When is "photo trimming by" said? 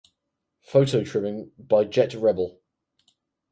0.63-1.83